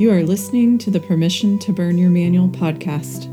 You 0.00 0.10
are 0.12 0.22
listening 0.22 0.78
to 0.78 0.90
the 0.90 0.98
Permission 0.98 1.58
to 1.58 1.74
Burn 1.74 1.98
Your 1.98 2.08
Manual 2.08 2.48
podcast. 2.48 3.26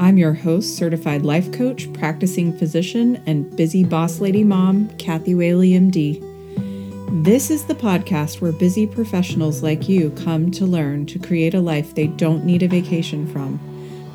I'm 0.00 0.16
your 0.16 0.32
host, 0.32 0.76
certified 0.76 1.24
life 1.24 1.50
coach, 1.50 1.92
practicing 1.92 2.56
physician, 2.56 3.20
and 3.26 3.56
busy 3.56 3.82
boss 3.82 4.20
lady 4.20 4.44
mom, 4.44 4.90
Kathy 4.90 5.34
Whaley, 5.34 5.70
MD. 5.70 7.24
This 7.24 7.50
is 7.50 7.64
the 7.64 7.74
podcast 7.74 8.40
where 8.40 8.52
busy 8.52 8.86
professionals 8.86 9.64
like 9.64 9.88
you 9.88 10.10
come 10.10 10.52
to 10.52 10.64
learn 10.64 11.04
to 11.06 11.18
create 11.18 11.52
a 11.52 11.60
life 11.60 11.96
they 11.96 12.06
don't 12.06 12.44
need 12.44 12.62
a 12.62 12.68
vacation 12.68 13.26
from 13.26 13.58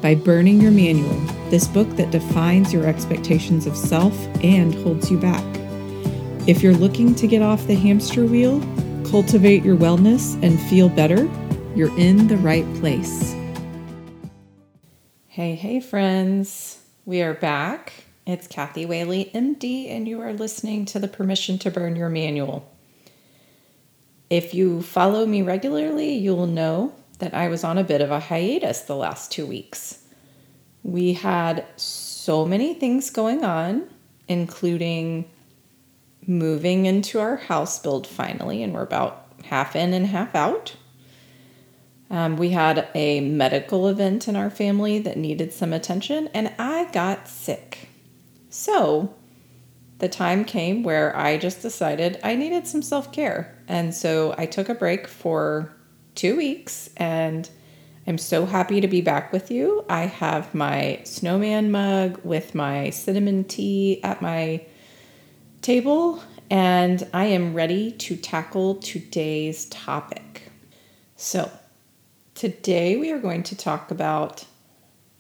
by 0.02 0.16
burning 0.16 0.62
your 0.62 0.72
manual, 0.72 1.20
this 1.50 1.68
book 1.68 1.90
that 1.98 2.12
defines 2.12 2.72
your 2.72 2.86
expectations 2.86 3.66
of 3.66 3.76
self 3.76 4.16
and 4.42 4.74
holds 4.74 5.12
you 5.12 5.20
back. 5.20 5.44
If 6.48 6.64
you're 6.64 6.74
looking 6.74 7.14
to 7.16 7.28
get 7.28 7.42
off 7.42 7.68
the 7.68 7.76
hamster 7.76 8.26
wheel, 8.26 8.62
cultivate 9.04 9.66
your 9.66 9.76
wellness, 9.76 10.42
and 10.42 10.62
feel 10.70 10.88
better, 10.88 11.30
you're 11.76 11.96
in 12.00 12.28
the 12.28 12.38
right 12.38 12.66
place. 12.76 13.36
Hey, 15.28 15.56
hey, 15.56 15.80
friends. 15.80 16.84
We 17.06 17.22
are 17.22 17.36
back. 17.36 17.94
It's 18.26 18.48
Kathy 18.48 18.86
Whaley, 18.86 19.30
MD, 19.34 19.90
and 19.90 20.08
you 20.08 20.20
are 20.22 20.34
listening 20.34 20.86
to 20.86 21.00
the 21.00 21.08
Permission 21.08 21.60
to 21.60 21.72
Burn 21.72 21.96
Your 21.96 22.10
Manual. 22.10 22.70
If 24.30 24.54
you 24.54 24.82
follow 24.82 25.26
me 25.26 25.42
regularly, 25.42 26.16
you'll 26.16 26.48
know 26.48 26.94
that 27.20 27.34
I 27.34 27.48
was 27.48 27.64
on 27.64 27.78
a 27.78 27.84
bit 27.84 28.02
of 28.02 28.12
a 28.12 28.20
hiatus 28.20 28.82
the 28.82 28.96
last 28.96 29.32
two 29.32 29.46
weeks. 29.46 30.04
We 30.84 31.14
had 31.14 31.66
so 31.76 32.46
many 32.46 32.74
things 32.74 33.10
going 33.10 33.44
on, 33.44 33.88
including 34.28 35.30
moving 36.26 36.86
into 36.86 37.20
our 37.20 37.38
house 37.38 37.80
build 37.80 38.08
finally, 38.08 38.64
and 38.64 38.74
we're 38.74 38.82
about 38.82 39.28
half 39.46 39.76
in 39.76 39.94
and 39.94 40.08
half 40.08 40.36
out. 40.36 40.76
Um, 42.12 42.38
we 42.38 42.50
had 42.50 42.88
a 42.96 43.20
medical 43.22 43.88
event 43.88 44.28
in 44.28 44.36
our 44.36 44.50
family 44.50 45.00
that 45.00 45.18
needed 45.18 45.54
some 45.54 45.74
attention, 45.74 46.30
and 46.34 46.52
I 46.58 46.86
got 46.92 47.28
sick. 47.28 47.90
So 48.50 49.14
the 50.00 50.10
time 50.10 50.44
came 50.44 50.82
where 50.82 51.16
I 51.16 51.38
just 51.38 51.62
decided 51.62 52.20
I 52.24 52.36
needed 52.36 52.68
some 52.68 52.82
self 52.82 53.12
care. 53.12 53.56
And 53.68 53.94
so 53.94 54.34
I 54.38 54.46
took 54.46 54.70
a 54.70 54.74
break 54.74 55.08
for 55.08 55.72
two 56.16 56.36
weeks, 56.36 56.90
and 56.98 57.48
I'm 58.08 58.18
so 58.18 58.48
happy 58.48 58.82
to 58.82 58.88
be 58.88 59.02
back 59.02 59.32
with 59.32 59.52
you. 59.52 59.86
I 59.88 60.02
have 60.02 60.56
my 60.56 61.02
snowman 61.04 61.70
mug 61.70 62.20
with 62.24 62.56
my 62.56 62.90
cinnamon 62.90 63.44
tea 63.44 64.04
at 64.04 64.22
my 64.22 64.66
table, 65.62 66.24
and 66.50 67.08
I 67.14 67.26
am 67.26 67.54
ready 67.54 67.92
to 67.92 68.16
tackle 68.16 68.76
today's 68.76 69.66
topic. 69.66 70.52
So, 71.16 71.52
today 72.40 72.96
we 72.96 73.12
are 73.12 73.20
going 73.20 73.44
to 73.44 73.54
talk 73.54 73.92
about 73.92 74.46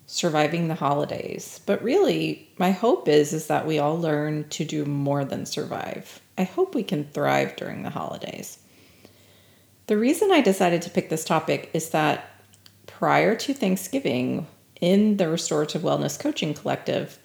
surviving 0.05 0.69
the 0.69 0.75
holidays. 0.75 1.59
But 1.65 1.83
really, 1.83 2.49
my 2.57 2.71
hope 2.71 3.09
is 3.09 3.33
is 3.33 3.47
that 3.47 3.67
we 3.67 3.77
all 3.77 3.99
learn 3.99 4.47
to 4.51 4.63
do 4.63 4.85
more 4.85 5.25
than 5.25 5.45
survive. 5.45 6.21
I 6.37 6.43
hope 6.43 6.73
we 6.73 6.81
can 6.81 7.03
thrive 7.03 7.57
during 7.57 7.83
the 7.83 7.89
holidays. 7.89 8.59
The 9.87 9.97
reason 9.97 10.31
I 10.31 10.39
decided 10.39 10.81
to 10.83 10.89
pick 10.89 11.09
this 11.09 11.25
topic 11.25 11.69
is 11.73 11.89
that 11.89 12.31
prior 12.87 13.35
to 13.35 13.53
Thanksgiving 13.53 14.47
in 14.79 15.17
the 15.17 15.27
Restorative 15.27 15.81
Wellness 15.81 16.17
Coaching 16.17 16.53
Collective, 16.53 17.19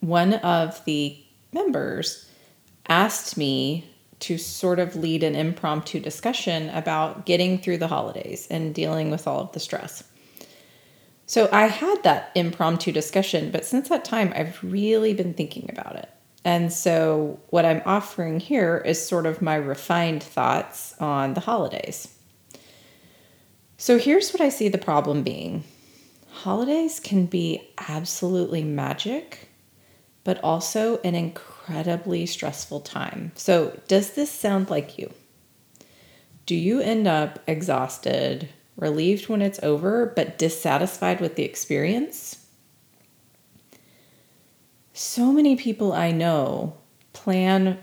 one 0.00 0.34
of 0.34 0.84
the 0.84 1.18
members 1.50 2.28
asked 2.88 3.38
me 3.38 3.88
to 4.20 4.38
sort 4.38 4.78
of 4.78 4.96
lead 4.96 5.22
an 5.22 5.34
impromptu 5.34 6.00
discussion 6.00 6.68
about 6.70 7.24
getting 7.24 7.58
through 7.58 7.78
the 7.78 7.88
holidays 7.88 8.48
and 8.50 8.74
dealing 8.74 9.10
with 9.10 9.26
all 9.26 9.40
of 9.40 9.52
the 9.52 9.60
stress. 9.60 10.02
So 11.26 11.48
I 11.52 11.66
had 11.66 12.02
that 12.04 12.32
impromptu 12.34 12.90
discussion, 12.90 13.50
but 13.50 13.64
since 13.64 13.88
that 13.90 14.04
time, 14.04 14.32
I've 14.34 14.58
really 14.62 15.12
been 15.14 15.34
thinking 15.34 15.68
about 15.70 15.96
it. 15.96 16.08
And 16.44 16.72
so, 16.72 17.38
what 17.50 17.66
I'm 17.66 17.82
offering 17.84 18.40
here 18.40 18.78
is 18.78 19.06
sort 19.06 19.26
of 19.26 19.42
my 19.42 19.56
refined 19.56 20.22
thoughts 20.22 20.94
on 20.98 21.34
the 21.34 21.40
holidays. 21.40 22.14
So, 23.76 23.98
here's 23.98 24.32
what 24.32 24.40
I 24.40 24.48
see 24.48 24.68
the 24.68 24.78
problem 24.78 25.22
being 25.22 25.64
holidays 26.30 27.00
can 27.00 27.26
be 27.26 27.68
absolutely 27.88 28.62
magic, 28.62 29.50
but 30.24 30.42
also 30.42 30.98
an 31.04 31.14
incredibly 31.68 32.24
stressful 32.24 32.80
time. 32.80 33.32
So, 33.34 33.78
does 33.88 34.12
this 34.12 34.30
sound 34.30 34.70
like 34.70 34.98
you? 34.98 35.12
Do 36.46 36.54
you 36.54 36.80
end 36.80 37.06
up 37.06 37.40
exhausted, 37.46 38.48
relieved 38.76 39.28
when 39.28 39.42
it's 39.42 39.62
over, 39.62 40.06
but 40.16 40.38
dissatisfied 40.38 41.20
with 41.20 41.36
the 41.36 41.44
experience? 41.44 42.46
So 44.94 45.30
many 45.30 45.56
people 45.56 45.92
I 45.92 46.10
know 46.10 46.76
plan 47.12 47.78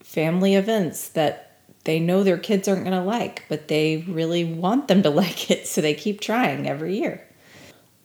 family 0.00 0.54
events 0.54 1.08
that 1.10 1.60
they 1.84 1.98
know 1.98 2.22
their 2.22 2.38
kids 2.38 2.68
aren't 2.68 2.84
going 2.84 2.96
to 2.96 3.02
like, 3.02 3.44
but 3.48 3.68
they 3.68 4.04
really 4.08 4.44
want 4.44 4.88
them 4.88 5.02
to 5.04 5.10
like 5.22 5.50
it, 5.50 5.66
so 5.66 5.80
they 5.80 5.94
keep 5.94 6.20
trying 6.20 6.68
every 6.68 6.98
year. 6.98 7.26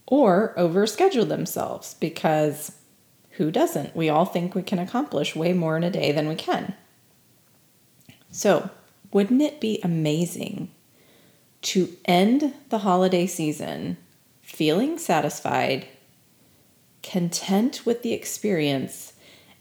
Or 0.05 0.55
overschedule 0.57 1.27
themselves 1.27 1.95
because 1.95 2.76
who 3.37 3.51
doesn't? 3.51 3.95
We 3.95 4.09
all 4.09 4.25
think 4.25 4.55
we 4.55 4.63
can 4.63 4.79
accomplish 4.79 5.35
way 5.35 5.53
more 5.53 5.77
in 5.77 5.83
a 5.83 5.91
day 5.91 6.11
than 6.11 6.27
we 6.27 6.35
can. 6.35 6.73
So, 8.31 8.71
wouldn't 9.11 9.43
it 9.43 9.61
be 9.61 9.79
amazing 9.83 10.71
to 11.61 11.95
end 12.05 12.53
the 12.69 12.79
holiday 12.79 13.27
season 13.27 13.97
feeling 14.41 14.97
satisfied, 14.97 15.87
content 17.03 17.85
with 17.85 18.01
the 18.01 18.13
experience, 18.13 19.13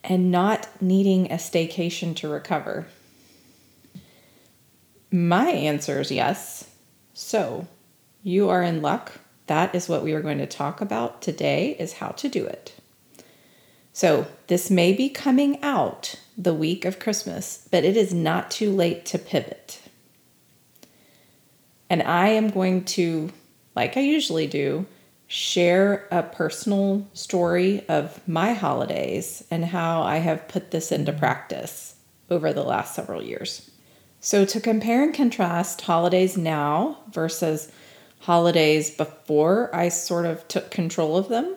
and 0.02 0.30
not 0.30 0.68
needing 0.80 1.30
a 1.30 1.36
staycation 1.36 2.16
to 2.16 2.28
recover? 2.28 2.86
My 5.10 5.50
answer 5.50 6.00
is 6.00 6.10
yes. 6.10 6.70
So, 7.12 7.68
you 8.22 8.48
are 8.48 8.62
in 8.62 8.80
luck. 8.80 9.12
That 9.48 9.74
is 9.74 9.86
what 9.86 10.02
we 10.02 10.14
are 10.14 10.22
going 10.22 10.38
to 10.38 10.46
talk 10.46 10.80
about 10.80 11.20
today 11.20 11.76
is 11.78 11.94
how 11.94 12.08
to 12.08 12.28
do 12.28 12.46
it. 12.46 12.75
So, 13.96 14.26
this 14.48 14.70
may 14.70 14.92
be 14.92 15.08
coming 15.08 15.58
out 15.62 16.16
the 16.36 16.52
week 16.52 16.84
of 16.84 16.98
Christmas, 16.98 17.66
but 17.70 17.82
it 17.82 17.96
is 17.96 18.12
not 18.12 18.50
too 18.50 18.70
late 18.70 19.06
to 19.06 19.18
pivot. 19.18 19.80
And 21.88 22.02
I 22.02 22.28
am 22.28 22.50
going 22.50 22.84
to, 22.96 23.30
like 23.74 23.96
I 23.96 24.00
usually 24.00 24.46
do, 24.46 24.84
share 25.26 26.06
a 26.10 26.22
personal 26.22 27.08
story 27.14 27.88
of 27.88 28.20
my 28.28 28.52
holidays 28.52 29.42
and 29.50 29.64
how 29.64 30.02
I 30.02 30.18
have 30.18 30.46
put 30.46 30.72
this 30.72 30.92
into 30.92 31.12
mm-hmm. 31.12 31.18
practice 31.18 31.94
over 32.28 32.52
the 32.52 32.64
last 32.64 32.94
several 32.94 33.22
years. 33.22 33.70
So, 34.20 34.44
to 34.44 34.60
compare 34.60 35.04
and 35.04 35.14
contrast 35.14 35.80
holidays 35.80 36.36
now 36.36 36.98
versus 37.12 37.72
holidays 38.20 38.90
before 38.90 39.74
I 39.74 39.88
sort 39.88 40.26
of 40.26 40.46
took 40.48 40.70
control 40.70 41.16
of 41.16 41.30
them, 41.30 41.56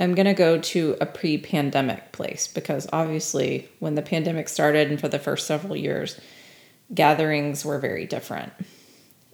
I'm 0.00 0.14
going 0.14 0.26
to 0.26 0.34
go 0.34 0.58
to 0.58 0.96
a 1.00 1.06
pre 1.06 1.38
pandemic 1.38 2.12
place 2.12 2.48
because 2.48 2.88
obviously, 2.92 3.68
when 3.78 3.94
the 3.94 4.02
pandemic 4.02 4.48
started 4.48 4.90
and 4.90 5.00
for 5.00 5.08
the 5.08 5.18
first 5.18 5.46
several 5.46 5.76
years, 5.76 6.18
gatherings 6.94 7.64
were 7.64 7.78
very 7.78 8.06
different. 8.06 8.52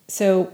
So, 0.08 0.52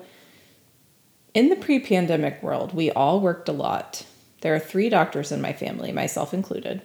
in 1.35 1.49
the 1.49 1.57
pre 1.57 1.81
pandemic 1.81 2.43
world, 2.43 2.75
we 2.75 2.91
all 2.91 3.21
worked 3.21 3.49
a 3.49 3.53
lot. 3.53 4.05
There 4.43 4.55
are 4.55 4.61
three 4.61 4.89
doctors 4.89 5.33
in 5.33 5.41
my 5.41 5.53
family, 5.53 5.93
myself 5.93 6.35
included. 6.35 6.83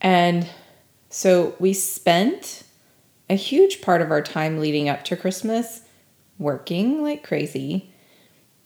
And 0.00 0.48
so 1.10 1.54
we 1.58 1.72
spent 1.72 2.64
a 3.30 3.34
huge 3.34 3.80
part 3.80 4.00
of 4.00 4.10
our 4.10 4.22
time 4.22 4.58
leading 4.58 4.88
up 4.88 5.04
to 5.04 5.16
Christmas 5.16 5.82
working 6.38 7.02
like 7.02 7.22
crazy. 7.22 7.92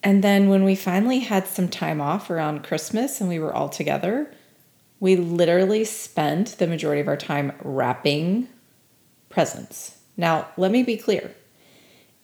And 0.02 0.24
then 0.24 0.48
when 0.48 0.64
we 0.64 0.74
finally 0.74 1.20
had 1.20 1.46
some 1.46 1.68
time 1.68 2.00
off 2.00 2.28
around 2.28 2.64
Christmas 2.64 3.20
and 3.20 3.28
we 3.28 3.38
were 3.38 3.54
all 3.54 3.68
together, 3.68 4.32
we 4.98 5.16
literally 5.16 5.84
spent 5.84 6.58
the 6.58 6.66
majority 6.66 7.00
of 7.00 7.08
our 7.08 7.16
time 7.16 7.52
wrapping 7.62 8.48
presents. 9.28 9.98
Now, 10.16 10.48
let 10.56 10.70
me 10.70 10.82
be 10.82 10.96
clear 10.96 11.32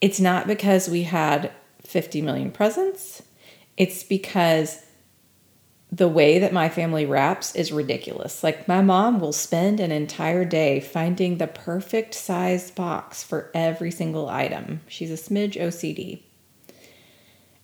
it's 0.01 0.21
not 0.21 0.47
because 0.47 0.89
we 0.89 1.03
had 1.05 1.51
50 1.83 2.23
million 2.23 2.51
presents, 2.53 3.23
it's 3.77 4.05
because 4.05 4.85
the 5.91 6.09
way 6.09 6.39
that 6.39 6.53
my 6.53 6.69
family 6.69 7.07
wraps 7.07 7.55
is 7.55 7.73
ridiculous. 7.73 8.45
Like, 8.45 8.69
my 8.69 8.83
mom 8.83 9.21
will 9.21 9.33
spend 9.33 9.81
an 9.81 9.91
entire 9.91 10.45
day 10.45 10.81
finding 10.81 11.39
the 11.39 11.47
perfect 11.47 12.15
sized 12.15 12.75
box 12.75 13.23
for 13.23 13.51
every 13.55 13.91
single 13.91 14.29
item. 14.29 14.83
She's 14.87 15.11
a 15.11 15.15
smidge 15.15 15.55
OCD. 15.55 16.21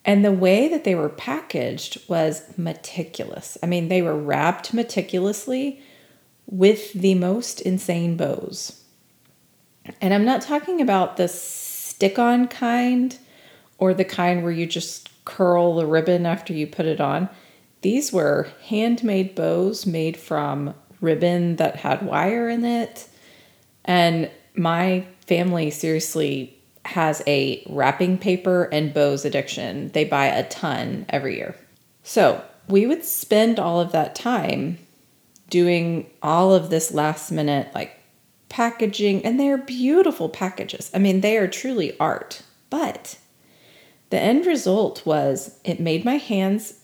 And 0.04 0.24
the 0.24 0.32
way 0.32 0.68
that 0.68 0.84
they 0.84 0.94
were 0.94 1.08
packaged 1.08 2.08
was 2.08 2.42
meticulous. 2.58 3.56
I 3.62 3.66
mean, 3.66 3.88
they 3.88 4.02
were 4.02 4.18
wrapped 4.18 4.74
meticulously 4.74 5.80
with 6.46 6.92
the 6.92 7.14
most 7.14 7.60
insane 7.62 8.16
bows. 8.16 8.84
And 10.00 10.12
I'm 10.12 10.24
not 10.24 10.42
talking 10.42 10.80
about 10.80 11.16
the 11.16 11.28
stick 11.28 12.18
on 12.18 12.48
kind 12.48 13.18
or 13.78 13.94
the 13.94 14.04
kind 14.04 14.42
where 14.42 14.52
you 14.52 14.66
just 14.66 15.10
curl 15.24 15.76
the 15.76 15.86
ribbon 15.86 16.26
after 16.26 16.52
you 16.52 16.66
put 16.66 16.86
it 16.86 17.00
on. 17.00 17.28
These 17.80 18.12
were 18.12 18.48
handmade 18.66 19.34
bows 19.34 19.86
made 19.86 20.16
from 20.16 20.74
ribbon 21.00 21.56
that 21.56 21.76
had 21.76 22.02
wire 22.02 22.48
in 22.48 22.64
it. 22.64 23.08
And 23.84 24.30
my 24.54 25.06
family 25.26 25.70
seriously 25.70 26.53
has 26.84 27.22
a 27.26 27.62
wrapping 27.68 28.18
paper 28.18 28.64
and 28.64 28.94
bows 28.94 29.24
addiction. 29.24 29.88
They 29.92 30.04
buy 30.04 30.26
a 30.26 30.48
ton 30.48 31.06
every 31.08 31.36
year. 31.36 31.56
So 32.02 32.44
we 32.68 32.86
would 32.86 33.04
spend 33.04 33.58
all 33.58 33.80
of 33.80 33.92
that 33.92 34.14
time 34.14 34.78
doing 35.48 36.10
all 36.22 36.54
of 36.54 36.70
this 36.70 36.92
last 36.92 37.30
minute, 37.30 37.70
like 37.74 37.98
packaging, 38.48 39.24
and 39.24 39.38
they're 39.38 39.58
beautiful 39.58 40.28
packages. 40.28 40.90
I 40.94 40.98
mean, 40.98 41.20
they 41.20 41.36
are 41.36 41.48
truly 41.48 41.98
art. 41.98 42.42
But 42.70 43.18
the 44.10 44.20
end 44.20 44.46
result 44.46 45.04
was 45.06 45.58
it 45.64 45.80
made 45.80 46.04
my 46.04 46.16
hands 46.16 46.80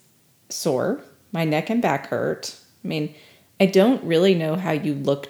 sore, 0.48 1.02
my 1.32 1.44
neck 1.44 1.70
and 1.70 1.82
back 1.82 2.08
hurt. 2.08 2.58
I 2.84 2.88
mean, 2.88 3.14
I 3.58 3.66
don't 3.66 4.02
really 4.02 4.34
know 4.34 4.56
how 4.56 4.72
you 4.72 4.94
look 4.94 5.28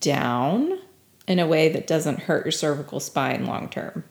down 0.00 0.78
in 1.26 1.38
a 1.38 1.46
way 1.46 1.68
that 1.68 1.86
doesn't 1.86 2.20
hurt 2.20 2.44
your 2.44 2.52
cervical 2.52 3.00
spine 3.00 3.46
long 3.46 3.68
term. 3.68 4.04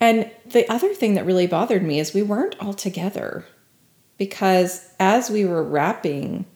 And 0.00 0.30
the 0.46 0.70
other 0.70 0.94
thing 0.94 1.14
that 1.14 1.26
really 1.26 1.46
bothered 1.46 1.82
me 1.82 2.00
is 2.00 2.14
we 2.14 2.22
weren't 2.22 2.56
all 2.58 2.72
together 2.72 3.44
because 4.16 4.88
as 4.98 5.30
we 5.30 5.44
were 5.44 5.62
wrapping, 5.62 6.46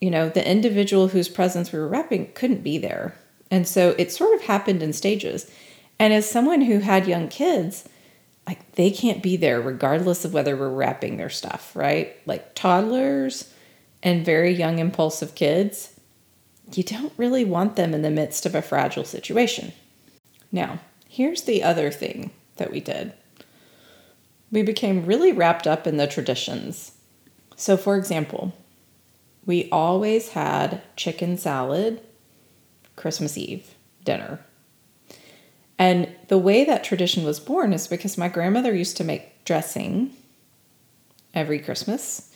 you 0.00 0.10
know, 0.10 0.28
the 0.28 0.48
individual 0.48 1.08
whose 1.08 1.28
presence 1.28 1.72
we 1.72 1.78
were 1.78 1.88
wrapping 1.88 2.32
couldn't 2.32 2.62
be 2.62 2.78
there. 2.78 3.16
And 3.50 3.66
so 3.66 3.94
it 3.98 4.12
sort 4.12 4.34
of 4.34 4.42
happened 4.42 4.82
in 4.82 4.92
stages. 4.92 5.50
And 5.98 6.12
as 6.12 6.28
someone 6.28 6.62
who 6.62 6.78
had 6.78 7.06
young 7.06 7.28
kids, 7.28 7.88
like 8.46 8.72
they 8.72 8.90
can't 8.90 9.22
be 9.22 9.36
there 9.36 9.60
regardless 9.60 10.24
of 10.24 10.32
whether 10.32 10.56
we're 10.56 10.68
wrapping 10.68 11.16
their 11.16 11.30
stuff, 11.30 11.74
right? 11.76 12.16
Like 12.26 12.54
toddlers 12.54 13.52
and 14.02 14.24
very 14.24 14.52
young 14.52 14.78
impulsive 14.78 15.34
kids, 15.34 15.91
you 16.72 16.82
don't 16.82 17.12
really 17.16 17.44
want 17.44 17.76
them 17.76 17.94
in 17.94 18.02
the 18.02 18.10
midst 18.10 18.46
of 18.46 18.54
a 18.54 18.62
fragile 18.62 19.04
situation. 19.04 19.72
Now, 20.50 20.80
here's 21.08 21.42
the 21.42 21.62
other 21.62 21.90
thing 21.90 22.30
that 22.56 22.70
we 22.70 22.80
did 22.80 23.12
we 24.50 24.62
became 24.62 25.06
really 25.06 25.32
wrapped 25.32 25.66
up 25.66 25.86
in 25.86 25.96
the 25.96 26.06
traditions. 26.06 26.92
So, 27.56 27.78
for 27.78 27.96
example, 27.96 28.52
we 29.46 29.68
always 29.70 30.30
had 30.30 30.82
chicken 30.94 31.38
salad 31.38 32.02
Christmas 32.94 33.38
Eve 33.38 33.74
dinner. 34.04 34.44
And 35.78 36.14
the 36.28 36.38
way 36.38 36.64
that 36.64 36.84
tradition 36.84 37.24
was 37.24 37.40
born 37.40 37.72
is 37.72 37.88
because 37.88 38.18
my 38.18 38.28
grandmother 38.28 38.74
used 38.74 38.96
to 38.98 39.04
make 39.04 39.44
dressing 39.44 40.14
every 41.34 41.58
Christmas. 41.58 42.30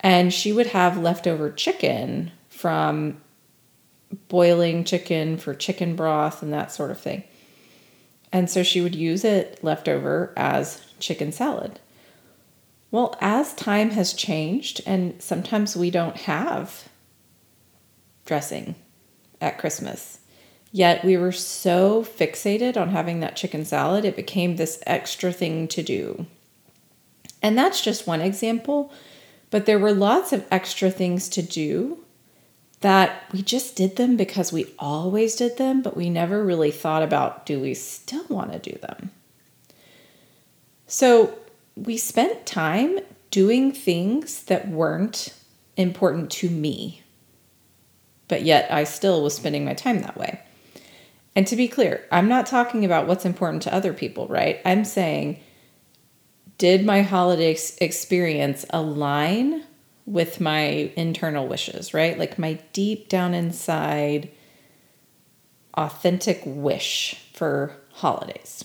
And 0.00 0.34
she 0.34 0.52
would 0.52 0.66
have 0.68 0.98
leftover 0.98 1.50
chicken 1.50 2.32
from 2.62 3.20
boiling 4.28 4.84
chicken 4.84 5.36
for 5.36 5.52
chicken 5.52 5.96
broth 5.96 6.44
and 6.44 6.52
that 6.52 6.70
sort 6.70 6.92
of 6.92 7.00
thing. 7.00 7.24
And 8.32 8.48
so 8.48 8.62
she 8.62 8.80
would 8.80 8.94
use 8.94 9.24
it 9.24 9.58
leftover 9.64 10.32
as 10.36 10.80
chicken 11.00 11.32
salad. 11.32 11.80
Well, 12.92 13.16
as 13.20 13.52
time 13.54 13.90
has 13.90 14.12
changed, 14.12 14.80
and 14.86 15.20
sometimes 15.20 15.76
we 15.76 15.90
don't 15.90 16.16
have 16.18 16.88
dressing 18.26 18.76
at 19.40 19.58
Christmas, 19.58 20.20
yet 20.70 21.04
we 21.04 21.16
were 21.16 21.32
so 21.32 22.04
fixated 22.04 22.76
on 22.76 22.90
having 22.90 23.18
that 23.20 23.34
chicken 23.34 23.64
salad, 23.64 24.04
it 24.04 24.14
became 24.14 24.54
this 24.54 24.80
extra 24.86 25.32
thing 25.32 25.66
to 25.66 25.82
do. 25.82 26.26
And 27.42 27.58
that's 27.58 27.80
just 27.80 28.06
one 28.06 28.20
example, 28.20 28.92
but 29.50 29.66
there 29.66 29.80
were 29.80 29.92
lots 29.92 30.32
of 30.32 30.46
extra 30.52 30.92
things 30.92 31.28
to 31.30 31.42
do 31.42 32.01
that 32.82 33.24
we 33.32 33.42
just 33.42 33.76
did 33.76 33.96
them 33.96 34.16
because 34.16 34.52
we 34.52 34.66
always 34.78 35.34
did 35.36 35.56
them, 35.56 35.82
but 35.82 35.96
we 35.96 36.10
never 36.10 36.44
really 36.44 36.70
thought 36.70 37.02
about 37.02 37.46
do 37.46 37.60
we 37.60 37.74
still 37.74 38.24
want 38.28 38.52
to 38.52 38.58
do 38.58 38.78
them? 38.78 39.10
So 40.86 41.38
we 41.74 41.96
spent 41.96 42.44
time 42.44 42.98
doing 43.30 43.72
things 43.72 44.42
that 44.44 44.68
weren't 44.68 45.34
important 45.76 46.30
to 46.30 46.50
me, 46.50 47.02
but 48.28 48.42
yet 48.42 48.70
I 48.70 48.84
still 48.84 49.22
was 49.22 49.34
spending 49.34 49.64
my 49.64 49.74
time 49.74 50.00
that 50.02 50.18
way. 50.18 50.40
And 51.34 51.46
to 51.46 51.56
be 51.56 51.68
clear, 51.68 52.04
I'm 52.12 52.28
not 52.28 52.46
talking 52.46 52.84
about 52.84 53.06
what's 53.06 53.24
important 53.24 53.62
to 53.62 53.74
other 53.74 53.94
people, 53.94 54.26
right? 54.26 54.60
I'm 54.66 54.84
saying, 54.84 55.40
did 56.58 56.84
my 56.84 57.02
holiday 57.02 57.56
experience 57.80 58.66
align 58.70 59.64
with 60.06 60.40
my 60.40 60.92
internal 60.96 61.46
wishes, 61.46 61.94
right? 61.94 62.18
Like 62.18 62.38
my 62.38 62.54
deep 62.72 63.08
down 63.08 63.34
inside 63.34 64.30
authentic 65.74 66.42
wish 66.44 67.16
for 67.32 67.76
holidays. 67.92 68.64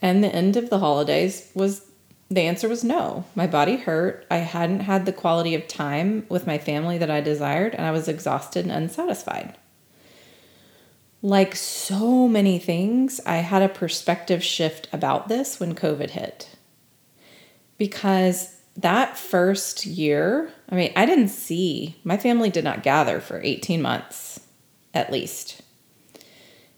And 0.00 0.22
the 0.22 0.34
end 0.34 0.56
of 0.56 0.70
the 0.70 0.78
holidays 0.78 1.50
was 1.54 1.86
the 2.28 2.40
answer 2.40 2.68
was 2.68 2.82
no. 2.82 3.24
My 3.34 3.46
body 3.46 3.76
hurt. 3.76 4.26
I 4.30 4.38
hadn't 4.38 4.80
had 4.80 5.04
the 5.04 5.12
quality 5.12 5.54
of 5.54 5.68
time 5.68 6.24
with 6.28 6.46
my 6.46 6.56
family 6.56 6.96
that 6.98 7.10
I 7.10 7.20
desired, 7.20 7.74
and 7.74 7.84
I 7.84 7.90
was 7.90 8.08
exhausted 8.08 8.64
and 8.64 8.72
unsatisfied. 8.72 9.56
Like 11.20 11.54
so 11.54 12.26
many 12.26 12.58
things, 12.58 13.20
I 13.26 13.36
had 13.36 13.62
a 13.62 13.68
perspective 13.68 14.42
shift 14.42 14.88
about 14.92 15.28
this 15.28 15.60
when 15.60 15.74
COVID 15.74 16.10
hit. 16.10 16.48
Because 17.76 18.61
that 18.76 19.18
first 19.18 19.84
year, 19.84 20.50
I 20.68 20.74
mean, 20.74 20.92
I 20.96 21.06
didn't 21.06 21.28
see, 21.28 21.96
my 22.04 22.16
family 22.16 22.50
did 22.50 22.64
not 22.64 22.82
gather 22.82 23.20
for 23.20 23.40
18 23.42 23.82
months 23.82 24.40
at 24.94 25.12
least. 25.12 25.62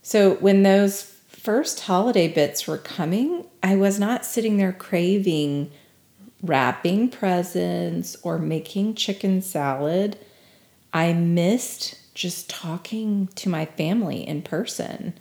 So 0.02 0.34
when 0.34 0.62
those 0.62 1.02
first 1.28 1.80
holiday 1.80 2.28
bits 2.28 2.66
were 2.66 2.78
coming, 2.78 3.46
I 3.62 3.76
was 3.76 3.98
not 3.98 4.24
sitting 4.24 4.56
there 4.56 4.72
craving 4.72 5.70
wrapping 6.44 7.08
presents 7.08 8.16
or 8.22 8.38
making 8.38 8.94
chicken 8.94 9.40
salad. 9.40 10.18
I 10.92 11.12
missed 11.12 11.96
just 12.14 12.50
talking 12.50 13.28
to 13.36 13.48
my 13.48 13.64
family 13.64 14.26
in 14.26 14.42
person 14.42 15.18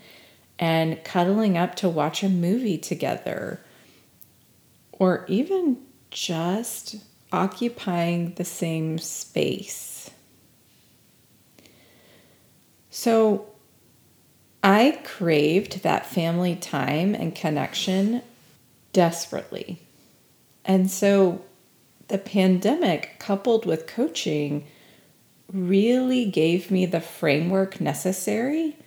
and 0.60 1.03
cuddling 1.03 1.58
up 1.58 1.75
to 1.75 1.89
watch 1.89 2.24
a 2.24 2.30
movie 2.30 2.77
together 2.77 3.62
or 4.92 5.25
even 5.27 5.77
just 6.13 6.96
occupying 7.32 8.36
the 8.36 8.46
same 8.46 8.98
space. 9.00 10.12
So 12.89 13.48
I 14.63 15.01
craved 15.03 15.84
that 15.84 16.05
family 16.05 16.55
time 16.55 17.15
and 17.15 17.36
connection 17.36 18.22
desperately. 18.93 19.82
And 20.63 20.89
so 20.89 21.43
the 22.08 22.20
pandemic, 22.20 23.17
coupled 23.20 23.65
with 23.65 23.88
coaching, 23.88 24.67
really 25.51 26.25
gave 26.25 26.72
me 26.72 26.86
the 26.86 27.01
framework 27.01 27.82
necessary 27.82 28.77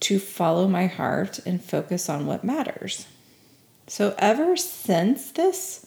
to 0.00 0.18
follow 0.18 0.68
my 0.68 0.86
heart 0.86 1.40
and 1.44 1.64
focus 1.64 2.08
on 2.08 2.26
what 2.26 2.44
matters. 2.44 3.06
So, 3.88 4.14
ever 4.18 4.56
since 4.56 5.30
this, 5.32 5.86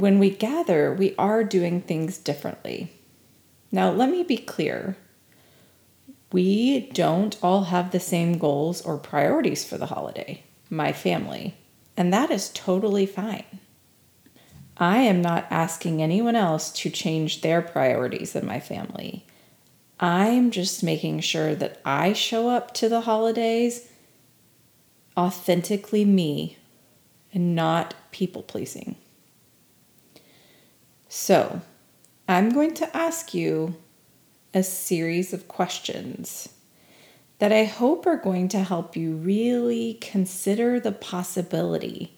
when 0.00 0.18
we 0.18 0.30
gather, 0.30 0.92
we 0.92 1.14
are 1.16 1.44
doing 1.44 1.80
things 1.80 2.18
differently. 2.18 2.92
Now, 3.70 3.90
let 3.90 4.10
me 4.10 4.22
be 4.22 4.36
clear. 4.36 4.96
We 6.32 6.90
don't 6.90 7.36
all 7.42 7.64
have 7.64 7.90
the 7.90 8.00
same 8.00 8.38
goals 8.38 8.82
or 8.82 8.98
priorities 8.98 9.64
for 9.64 9.78
the 9.78 9.86
holiday, 9.86 10.44
my 10.68 10.92
family, 10.92 11.56
and 11.96 12.12
that 12.12 12.30
is 12.30 12.50
totally 12.50 13.06
fine. 13.06 13.44
I 14.76 14.98
am 14.98 15.20
not 15.20 15.46
asking 15.50 16.00
anyone 16.00 16.36
else 16.36 16.72
to 16.72 16.90
change 16.90 17.42
their 17.42 17.60
priorities 17.60 18.34
in 18.34 18.46
my 18.46 18.60
family. 18.60 19.26
I'm 19.98 20.50
just 20.50 20.82
making 20.82 21.20
sure 21.20 21.54
that 21.54 21.80
I 21.84 22.14
show 22.14 22.48
up 22.48 22.72
to 22.74 22.88
the 22.88 23.02
holidays 23.02 23.88
authentically 25.16 26.06
me 26.06 26.56
and 27.34 27.54
not 27.54 27.94
people 28.10 28.42
pleasing. 28.42 28.96
So, 31.12 31.60
I'm 32.28 32.50
going 32.50 32.72
to 32.74 32.96
ask 32.96 33.34
you 33.34 33.74
a 34.54 34.62
series 34.62 35.32
of 35.32 35.48
questions 35.48 36.50
that 37.40 37.50
I 37.50 37.64
hope 37.64 38.06
are 38.06 38.16
going 38.16 38.46
to 38.50 38.62
help 38.62 38.94
you 38.94 39.16
really 39.16 39.94
consider 39.94 40.78
the 40.78 40.92
possibility 40.92 42.16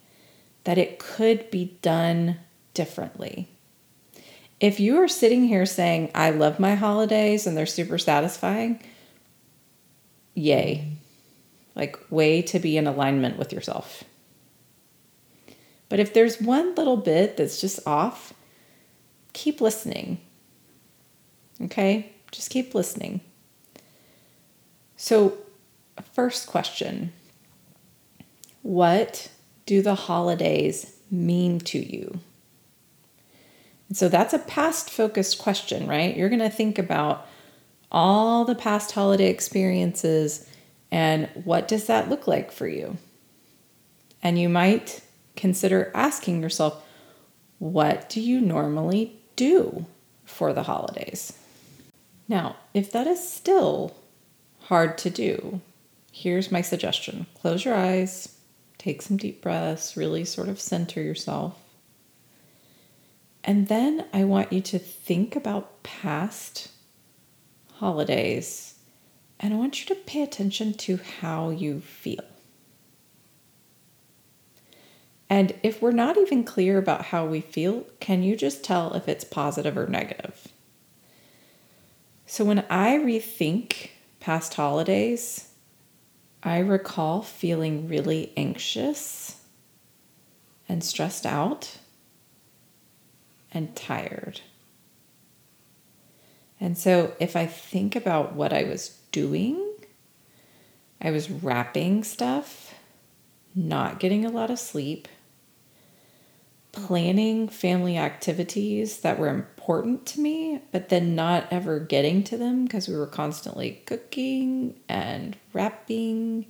that 0.64 0.76
it 0.76 0.99
could 0.99 1.50
be 1.50 1.78
done 1.80 2.40
differently. 2.75 3.49
If 4.61 4.78
you 4.78 4.99
are 4.99 5.08
sitting 5.08 5.46
here 5.46 5.64
saying, 5.64 6.11
I 6.14 6.28
love 6.28 6.61
my 6.61 6.75
holidays 6.75 7.46
and 7.46 7.56
they're 7.56 7.64
super 7.64 7.96
satisfying, 7.96 8.78
yay. 10.34 10.99
like 11.75 11.99
way 12.11 12.42
to 12.42 12.58
be 12.58 12.76
in 12.76 12.87
alignment 12.87 13.38
with 13.38 13.54
yourself. 13.54 14.04
But 15.88 15.99
if 15.99 16.12
there's 16.12 16.42
one 16.42 16.75
little 16.75 16.99
bit 16.99 17.38
that's 17.38 17.58
just 17.58 17.80
off, 17.87 18.34
keep 19.33 19.61
listening. 19.61 20.21
Okay? 21.61 22.12
Just 22.31 22.51
keep 22.51 22.75
listening. 22.75 23.21
So, 24.97 25.37
first 26.12 26.47
question 26.47 27.12
What 28.62 29.29
do 29.67 29.83
the 29.83 29.95
holidays 29.95 30.97
mean 31.11 31.59
to 31.61 31.79
you? 31.79 32.21
And 33.89 33.97
so 33.97 34.09
that's 34.09 34.33
a 34.33 34.39
past 34.39 34.89
focused 34.89 35.39
question, 35.39 35.87
right? 35.87 36.17
You're 36.17 36.31
going 36.31 36.39
to 36.39 36.49
think 36.49 36.79
about 36.79 37.27
all 37.91 38.47
the 38.47 38.55
past 38.55 38.93
holiday 38.93 39.29
experiences 39.29 40.49
and 40.91 41.29
what 41.45 41.69
does 41.69 41.87
that 41.87 42.09
look 42.09 42.27
like 42.27 42.53
for 42.53 42.69
you? 42.69 42.99
And 44.23 44.39
you 44.39 44.49
might 44.49 45.03
consider 45.37 45.91
asking 45.95 46.43
yourself, 46.43 46.85
what 47.59 48.09
do 48.09 48.21
you 48.21 48.41
normally 48.41 49.22
do 49.37 49.87
for 50.25 50.53
the 50.53 50.65
holidays? 50.65 51.33
Now, 52.29 52.57
if 52.73 52.91
that 52.93 53.07
is 53.07 53.29
still 53.29 53.95
hard 54.61 54.97
to 54.99 55.11
do, 55.11 55.61
here's 56.12 56.53
my 56.53 56.61
suggestion 56.62 57.27
close 57.35 57.65
your 57.65 57.75
eyes, 57.75 58.37
take 58.79 59.03
some 59.03 59.17
deep 59.17 59.43
breaths, 59.43 59.97
really 59.97 60.25
sort 60.25 60.49
of 60.49 60.61
center 60.61 61.03
yourself. 61.03 61.59
And 63.45 63.69
then 63.69 64.07
I 64.12 64.25
want 64.25 64.53
you 64.53 64.61
to 64.61 64.79
think 64.79 65.35
about 65.35 65.83
past 65.83 66.71
holidays 67.75 68.77
and 69.41 69.53
I 69.53 69.57
want 69.57 69.81
you 69.81 69.95
to 69.95 70.01
pay 70.01 70.23
attention 70.23 70.73
to 70.75 71.01
how 71.21 71.51
you 71.51 71.81
feel. 71.81 72.25
And 75.33 75.55
if 75.62 75.81
we're 75.81 75.93
not 75.93 76.19
even 76.19 76.45
clear 76.45 76.77
about 76.77 77.07
how 77.07 77.25
we 77.25 77.41
feel, 77.41 77.87
can 78.01 78.23
you 78.23 78.37
just 78.37 78.62
tell 78.62 78.93
if 78.93 79.09
it's 79.09 79.25
positive 79.25 79.79
or 79.79 79.87
negative? 79.87 80.49
So 82.27 82.45
when 82.45 82.67
I 82.69 82.99
rethink 82.99 83.93
past 84.21 84.53
holidays, 84.53 85.49
I 86.43 86.59
recall 86.59 87.23
feeling 87.23 87.89
really 87.89 88.35
anxious 88.37 89.41
and 90.69 90.85
stressed 90.85 91.25
out 91.25 91.79
and 93.53 93.75
tired. 93.75 94.43
And 96.61 96.77
so 96.77 97.17
if 97.19 97.37
I 97.37 97.47
think 97.47 97.97
about 97.97 98.35
what 98.35 98.53
I 98.53 98.65
was 98.65 98.99
doing, 99.12 99.67
I 101.01 101.11
was 101.11 101.31
wrapping 101.31 102.05
stuff, 102.05 102.75
not 103.55 103.99
getting 103.99 104.27
a 104.27 104.31
lot 104.31 104.51
of 104.51 104.59
sleep, 104.59 105.09
planning 106.73 107.49
family 107.49 107.99
activities 107.99 109.00
that 109.00 109.19
were 109.19 109.29
important 109.29 110.07
to 110.07 110.21
me, 110.21 110.61
but 110.73 110.88
then 110.88 111.14
not 111.14 111.47
ever 111.50 111.79
getting 111.79 112.25
to 112.25 112.37
them 112.38 112.64
because 112.64 112.88
we 112.88 112.97
were 112.97 113.07
constantly 113.07 113.83
cooking 113.85 114.81
and 114.88 115.37
wrapping 115.52 116.47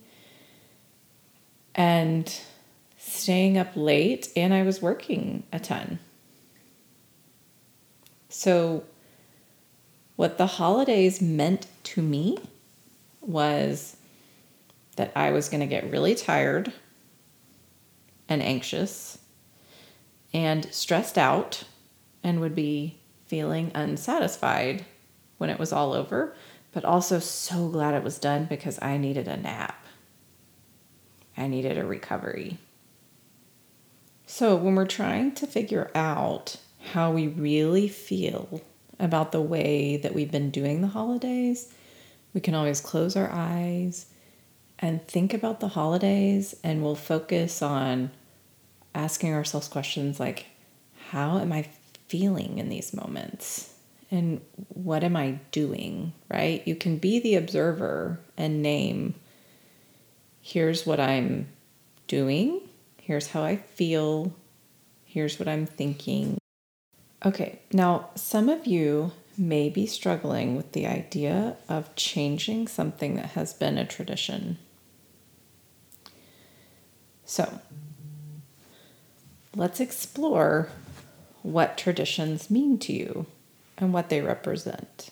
and 1.74 2.40
staying 2.96 3.58
up 3.58 3.72
late, 3.74 4.28
and 4.36 4.54
I 4.54 4.62
was 4.62 4.80
working 4.80 5.42
a 5.52 5.58
ton. 5.58 5.98
So, 8.28 8.84
what 10.14 10.38
the 10.38 10.46
holidays 10.46 11.20
meant 11.20 11.66
to 11.84 12.02
me 12.02 12.38
was 13.20 13.96
that 14.96 15.10
I 15.16 15.32
was 15.32 15.48
going 15.48 15.60
to 15.60 15.66
get 15.66 15.90
really 15.90 16.14
tired 16.14 16.72
and 18.28 18.42
anxious 18.42 19.18
and 20.34 20.72
stressed 20.72 21.18
out 21.18 21.64
and 22.22 22.40
would 22.40 22.54
be 22.54 22.98
feeling 23.26 23.70
unsatisfied 23.74 24.84
when 25.38 25.50
it 25.50 25.58
was 25.58 25.72
all 25.72 25.92
over, 25.92 26.34
but 26.72 26.84
also 26.84 27.18
so 27.18 27.68
glad 27.68 27.94
it 27.94 28.02
was 28.02 28.18
done 28.18 28.44
because 28.44 28.78
I 28.80 28.96
needed 28.96 29.28
a 29.28 29.36
nap. 29.36 29.84
I 31.36 31.46
needed 31.46 31.78
a 31.78 31.84
recovery. 31.84 32.58
So, 34.26 34.56
when 34.56 34.74
we're 34.74 34.86
trying 34.86 35.32
to 35.36 35.46
figure 35.46 35.90
out 35.94 36.56
how 36.92 37.12
we 37.12 37.26
really 37.26 37.88
feel 37.88 38.62
about 38.98 39.32
the 39.32 39.40
way 39.40 39.96
that 39.96 40.14
we've 40.14 40.30
been 40.30 40.50
doing 40.50 40.80
the 40.80 40.88
holidays, 40.88 41.72
we 42.32 42.40
can 42.40 42.54
always 42.54 42.80
close 42.80 43.16
our 43.16 43.30
eyes 43.30 44.06
and 44.78 45.06
think 45.06 45.32
about 45.34 45.60
the 45.60 45.68
holidays, 45.68 46.54
and 46.64 46.82
we'll 46.82 46.94
focus 46.94 47.62
on 47.62 48.10
asking 48.94 49.34
ourselves 49.34 49.68
questions 49.68 50.20
like, 50.20 50.46
How 51.10 51.38
am 51.38 51.52
I 51.52 51.68
feeling 52.08 52.58
in 52.58 52.68
these 52.68 52.92
moments? 52.92 53.72
And 54.10 54.42
what 54.68 55.02
am 55.02 55.16
I 55.16 55.40
doing? 55.50 56.12
Right? 56.30 56.66
You 56.66 56.76
can 56.76 56.98
be 56.98 57.18
the 57.18 57.36
observer 57.36 58.20
and 58.36 58.62
name, 58.62 59.14
Here's 60.44 60.84
what 60.84 60.98
I'm 60.98 61.46
doing, 62.08 62.60
here's 63.00 63.28
how 63.28 63.44
I 63.44 63.56
feel, 63.56 64.34
here's 65.04 65.38
what 65.38 65.46
I'm 65.46 65.66
thinking. 65.66 66.36
Okay, 67.24 67.60
now 67.72 68.10
some 68.16 68.48
of 68.48 68.66
you 68.66 69.12
may 69.38 69.68
be 69.68 69.86
struggling 69.86 70.56
with 70.56 70.72
the 70.72 70.86
idea 70.86 71.56
of 71.68 71.94
changing 71.94 72.66
something 72.66 73.14
that 73.14 73.30
has 73.30 73.54
been 73.54 73.78
a 73.78 73.84
tradition. 73.84 74.58
So, 77.24 77.60
let's 79.54 79.80
explore 79.80 80.68
what 81.42 81.76
traditions 81.76 82.50
mean 82.50 82.78
to 82.78 82.92
you 82.92 83.26
and 83.76 83.92
what 83.92 84.08
they 84.08 84.20
represent. 84.20 85.10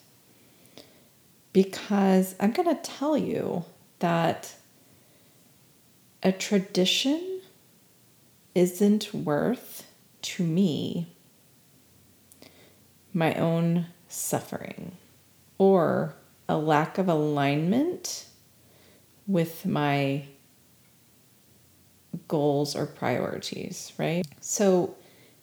Because 1.52 2.34
I'm 2.38 2.52
going 2.52 2.74
to 2.74 2.82
tell 2.82 3.16
you 3.16 3.64
that 3.98 4.54
a 6.22 6.32
tradition 6.32 7.40
isn't 8.54 9.12
worth 9.14 9.86
to 10.22 10.44
me 10.44 11.14
my 13.12 13.34
own 13.34 13.86
suffering 14.08 14.92
or 15.58 16.14
a 16.48 16.56
lack 16.56 16.98
of 16.98 17.08
alignment 17.08 18.26
with 19.26 19.66
my 19.66 20.24
goals 22.28 22.74
or 22.76 22.86
priorities, 22.86 23.92
right? 23.98 24.24
So, 24.40 24.96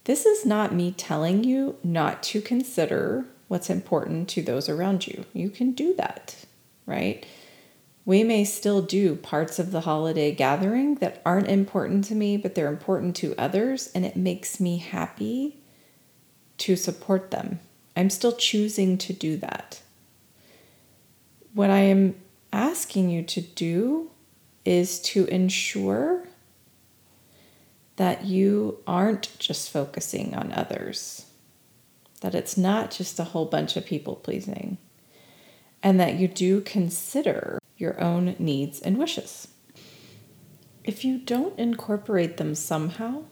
this 0.05 0.25
is 0.25 0.45
not 0.45 0.73
me 0.73 0.91
telling 0.91 1.43
you 1.43 1.75
not 1.83 2.23
to 2.23 2.41
consider 2.41 3.25
what's 3.49 3.69
important 3.69 4.29
to 4.29 4.41
those 4.41 4.69
around 4.69 5.05
you. 5.05 5.25
You 5.33 5.49
can 5.49 5.73
do 5.73 5.93
that, 5.95 6.45
right? 6.85 7.25
We 8.05 8.23
may 8.23 8.45
still 8.45 8.81
do 8.81 9.15
parts 9.17 9.59
of 9.59 9.71
the 9.71 9.81
holiday 9.81 10.31
gathering 10.31 10.95
that 10.95 11.21
aren't 11.25 11.49
important 11.49 12.05
to 12.05 12.15
me, 12.15 12.37
but 12.37 12.55
they're 12.55 12.69
important 12.69 13.17
to 13.17 13.35
others, 13.37 13.91
and 13.93 14.05
it 14.05 14.15
makes 14.15 14.61
me 14.61 14.77
happy 14.77 15.57
to 16.59 16.77
support 16.77 17.31
them. 17.31 17.59
I'm 17.97 18.09
still 18.09 18.31
choosing 18.31 18.97
to 18.99 19.11
do 19.11 19.35
that. 19.37 19.81
What 21.53 21.69
I 21.69 21.79
am 21.79 22.15
asking 22.53 23.09
you 23.09 23.23
to 23.23 23.41
do 23.41 24.11
is 24.63 25.01
to 25.01 25.25
ensure 25.25 26.26
that 27.97 28.25
you 28.25 28.79
aren't 28.87 29.37
just 29.39 29.69
focusing 29.69 30.33
on 30.33 30.51
others, 30.53 31.25
that 32.21 32.33
it's 32.33 32.57
not 32.57 32.91
just 32.91 33.19
a 33.19 33.25
whole 33.25 33.45
bunch 33.45 33.75
of 33.75 33.85
people 33.85 34.15
pleasing, 34.15 34.77
and 35.83 35.99
that 35.99 36.15
you 36.15 36.27
do 36.27 36.61
consider 36.61 37.59
your 37.75 37.99
own 38.01 38.35
needs 38.39 38.79
and 38.79 38.97
wishes. 38.97 39.49
If 40.83 41.03
you 41.03 41.17
don't 41.17 41.57
incorporate 41.59 42.37
them 42.37 42.55
somehow, 42.55 43.23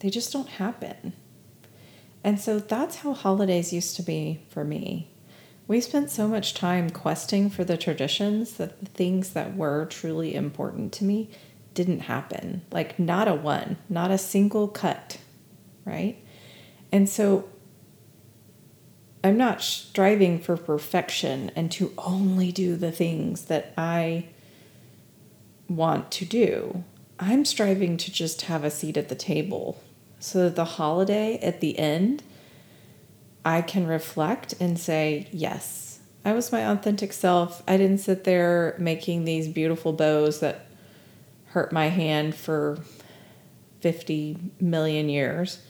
they 0.00 0.10
just 0.10 0.32
don't 0.32 0.48
happen. 0.48 1.12
And 2.22 2.40
so 2.40 2.58
that's 2.58 2.96
how 2.96 3.12
holidays 3.12 3.72
used 3.72 3.96
to 3.96 4.02
be 4.02 4.42
for 4.48 4.64
me. 4.64 5.10
We 5.66 5.80
spent 5.80 6.10
so 6.10 6.28
much 6.28 6.54
time 6.54 6.90
questing 6.90 7.50
for 7.50 7.64
the 7.64 7.76
traditions 7.76 8.54
that 8.54 8.80
the 8.80 8.86
things 8.86 9.30
that 9.30 9.56
were 9.56 9.86
truly 9.86 10.34
important 10.34 10.92
to 10.94 11.04
me 11.04 11.30
didn't 11.74 12.00
happen. 12.00 12.62
Like, 12.70 12.98
not 12.98 13.28
a 13.28 13.34
one, 13.34 13.76
not 13.88 14.10
a 14.10 14.18
single 14.18 14.68
cut, 14.68 15.18
right? 15.84 16.16
And 16.90 17.08
so 17.08 17.48
I'm 19.22 19.36
not 19.36 19.62
striving 19.62 20.38
for 20.38 20.56
perfection 20.56 21.50
and 21.56 21.70
to 21.72 21.92
only 21.98 22.52
do 22.52 22.76
the 22.76 22.92
things 22.92 23.46
that 23.46 23.72
I 23.76 24.26
want 25.68 26.10
to 26.12 26.24
do. 26.24 26.84
I'm 27.18 27.44
striving 27.44 27.96
to 27.96 28.12
just 28.12 28.42
have 28.42 28.64
a 28.64 28.70
seat 28.70 28.96
at 28.96 29.08
the 29.08 29.14
table 29.14 29.80
so 30.18 30.44
that 30.44 30.56
the 30.56 30.64
holiday 30.64 31.38
at 31.38 31.60
the 31.60 31.78
end, 31.78 32.22
I 33.44 33.62
can 33.62 33.86
reflect 33.86 34.54
and 34.60 34.78
say, 34.78 35.28
yes, 35.32 36.00
I 36.24 36.32
was 36.32 36.52
my 36.52 36.70
authentic 36.70 37.12
self. 37.12 37.62
I 37.68 37.76
didn't 37.76 37.98
sit 37.98 38.24
there 38.24 38.76
making 38.78 39.24
these 39.24 39.48
beautiful 39.48 39.92
bows 39.92 40.40
that 40.40 40.66
hurt 41.54 41.72
my 41.72 41.86
hand 41.86 42.34
for 42.34 42.78
50 43.78 44.36
million 44.60 45.08
years. 45.08 45.60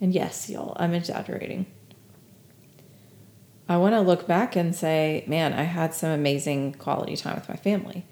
And 0.00 0.14
yes, 0.14 0.48
y'all, 0.48 0.76
I'm 0.78 0.94
exaggerating. 0.94 1.66
I 3.68 3.76
want 3.76 3.94
to 3.94 4.00
look 4.00 4.28
back 4.28 4.54
and 4.54 4.72
say, 4.74 5.24
man, 5.26 5.52
I 5.52 5.62
had 5.62 5.94
some 5.94 6.10
amazing 6.10 6.74
quality 6.74 7.16
time 7.16 7.34
with 7.34 7.48
my 7.48 7.56
family. 7.56 8.06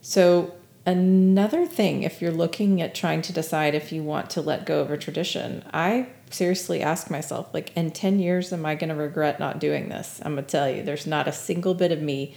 So, 0.00 0.54
another 0.86 1.66
thing, 1.66 2.02
if 2.02 2.22
you're 2.22 2.30
looking 2.30 2.80
at 2.80 2.94
trying 2.94 3.20
to 3.22 3.32
decide 3.32 3.74
if 3.74 3.92
you 3.92 4.02
want 4.02 4.30
to 4.30 4.40
let 4.40 4.64
go 4.64 4.80
of 4.80 4.90
a 4.90 4.96
tradition, 4.96 5.64
I 5.74 6.08
seriously 6.30 6.80
ask 6.80 7.10
myself, 7.10 7.52
like, 7.52 7.76
in 7.76 7.90
10 7.90 8.20
years, 8.20 8.54
am 8.54 8.64
I 8.64 8.74
going 8.74 8.88
to 8.90 8.94
regret 8.94 9.38
not 9.38 9.58
doing 9.58 9.90
this? 9.90 10.18
I'm 10.24 10.34
going 10.34 10.46
to 10.46 10.50
tell 10.50 10.70
you, 10.70 10.82
there's 10.82 11.06
not 11.06 11.28
a 11.28 11.32
single 11.32 11.74
bit 11.74 11.92
of 11.92 12.00
me 12.00 12.34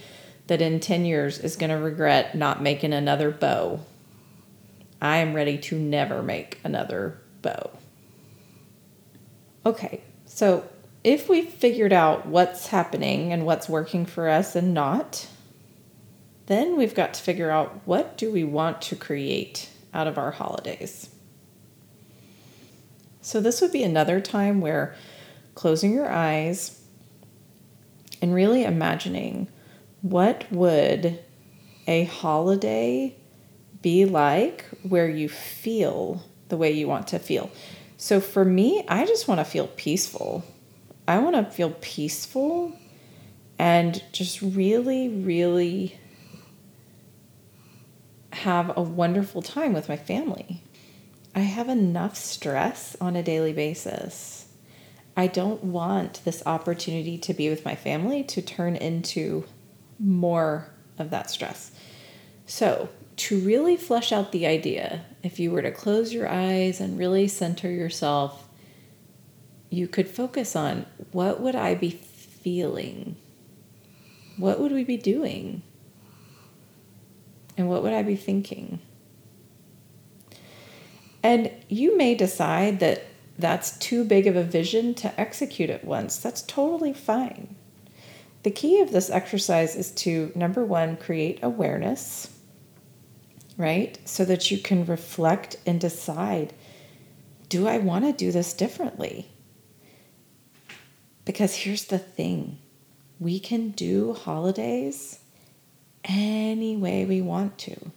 that 0.48 0.60
in 0.60 0.80
10 0.80 1.06
years 1.06 1.38
is 1.38 1.56
going 1.56 1.70
to 1.70 1.76
regret 1.76 2.34
not 2.34 2.62
making 2.62 2.92
another 2.92 3.30
bow. 3.30 3.80
I 5.00 5.18
am 5.18 5.34
ready 5.34 5.58
to 5.58 5.78
never 5.78 6.22
make 6.22 6.58
another 6.64 7.20
bow. 7.42 7.70
Okay, 9.64 10.02
so 10.24 10.68
if 11.04 11.28
we've 11.28 11.48
figured 11.48 11.92
out 11.92 12.26
what's 12.26 12.68
happening 12.68 13.32
and 13.32 13.46
what's 13.46 13.68
working 13.68 14.06
for 14.06 14.28
us 14.28 14.56
and 14.56 14.74
not, 14.74 15.28
then 16.46 16.76
we've 16.76 16.94
got 16.94 17.14
to 17.14 17.22
figure 17.22 17.50
out 17.50 17.80
what 17.84 18.16
do 18.16 18.32
we 18.32 18.42
want 18.44 18.80
to 18.82 18.96
create 18.96 19.68
out 19.92 20.06
of 20.06 20.18
our 20.18 20.30
holidays. 20.30 21.10
So 23.20 23.40
this 23.40 23.60
would 23.60 23.72
be 23.72 23.82
another 23.82 24.20
time 24.20 24.60
where 24.60 24.94
closing 25.54 25.92
your 25.92 26.10
eyes 26.10 26.80
and 28.22 28.34
really 28.34 28.64
imagining 28.64 29.48
what 30.00 30.50
would 30.50 31.18
a 31.86 32.04
holiday 32.04 33.17
be 33.82 34.04
like 34.04 34.64
where 34.82 35.08
you 35.08 35.28
feel 35.28 36.24
the 36.48 36.56
way 36.56 36.72
you 36.72 36.88
want 36.88 37.08
to 37.08 37.18
feel. 37.18 37.50
So 37.96 38.20
for 38.20 38.44
me, 38.44 38.84
I 38.88 39.06
just 39.06 39.28
want 39.28 39.40
to 39.40 39.44
feel 39.44 39.68
peaceful. 39.68 40.44
I 41.06 41.18
want 41.18 41.36
to 41.36 41.44
feel 41.44 41.70
peaceful 41.80 42.72
and 43.58 44.02
just 44.12 44.40
really, 44.40 45.08
really 45.08 45.98
have 48.32 48.76
a 48.76 48.82
wonderful 48.82 49.42
time 49.42 49.72
with 49.72 49.88
my 49.88 49.96
family. 49.96 50.62
I 51.34 51.40
have 51.40 51.68
enough 51.68 52.16
stress 52.16 52.96
on 53.00 53.16
a 53.16 53.22
daily 53.22 53.52
basis. 53.52 54.48
I 55.16 55.26
don't 55.26 55.64
want 55.64 56.24
this 56.24 56.42
opportunity 56.46 57.18
to 57.18 57.34
be 57.34 57.50
with 57.50 57.64
my 57.64 57.74
family 57.74 58.22
to 58.24 58.40
turn 58.40 58.76
into 58.76 59.44
more 59.98 60.68
of 60.98 61.10
that 61.10 61.30
stress. 61.30 61.72
So, 62.46 62.88
to 63.18 63.38
really 63.40 63.76
flesh 63.76 64.12
out 64.12 64.32
the 64.32 64.46
idea, 64.46 65.04
if 65.22 65.40
you 65.40 65.50
were 65.50 65.62
to 65.62 65.72
close 65.72 66.14
your 66.14 66.28
eyes 66.28 66.80
and 66.80 66.98
really 66.98 67.26
center 67.26 67.70
yourself, 67.70 68.48
you 69.70 69.88
could 69.88 70.08
focus 70.08 70.54
on 70.54 70.86
what 71.10 71.40
would 71.40 71.56
I 71.56 71.74
be 71.74 71.90
feeling? 71.90 73.16
What 74.36 74.60
would 74.60 74.72
we 74.72 74.84
be 74.84 74.96
doing? 74.96 75.62
And 77.56 77.68
what 77.68 77.82
would 77.82 77.92
I 77.92 78.02
be 78.02 78.14
thinking? 78.14 78.78
And 81.22 81.50
you 81.68 81.96
may 81.96 82.14
decide 82.14 82.78
that 82.80 83.02
that's 83.36 83.76
too 83.78 84.04
big 84.04 84.28
of 84.28 84.36
a 84.36 84.44
vision 84.44 84.94
to 84.94 85.20
execute 85.20 85.70
at 85.70 85.84
once. 85.84 86.18
That's 86.18 86.42
totally 86.42 86.92
fine. 86.92 87.56
The 88.44 88.52
key 88.52 88.80
of 88.80 88.92
this 88.92 89.10
exercise 89.10 89.74
is 89.74 89.90
to 89.92 90.30
number 90.36 90.64
one, 90.64 90.96
create 90.96 91.40
awareness 91.42 92.37
right? 93.58 93.98
So 94.06 94.24
that 94.24 94.50
you 94.50 94.56
can 94.56 94.86
reflect 94.86 95.56
and 95.66 95.78
decide 95.78 96.54
do 97.48 97.66
I 97.66 97.78
want 97.78 98.04
to 98.04 98.12
do 98.12 98.30
this 98.30 98.52
differently? 98.52 99.30
Because 101.24 101.54
here's 101.56 101.86
the 101.86 101.98
thing 101.98 102.58
we 103.18 103.40
can 103.40 103.70
do 103.70 104.12
holidays 104.14 105.18
any 106.04 106.76
way 106.76 107.04
we 107.04 107.20
want 107.20 107.58
to. 107.58 107.90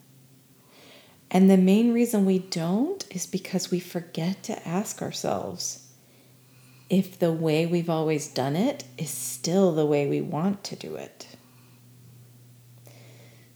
And 1.30 1.50
the 1.50 1.58
main 1.58 1.94
reason 1.94 2.26
we 2.26 2.40
don't 2.40 3.06
is 3.10 3.26
because 3.26 3.72
we 3.72 3.80
forget 3.80 4.44
to 4.44 4.68
ask 4.68 5.02
ourselves 5.02 5.88
if 6.90 7.18
the 7.20 7.32
way 7.32 7.66
we've 7.66 7.90
always 7.90 8.28
done 8.28 8.56
it 8.58 8.84
is 8.98 9.10
still 9.10 9.72
the 9.72 9.86
way 9.86 10.08
we 10.08 10.20
want 10.20 10.64
to 10.66 10.76
do 10.76 10.96
it. 10.96 11.28